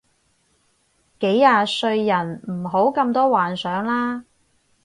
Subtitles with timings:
[1.19, 4.25] 幾廿歲人唔好咁多幻想啦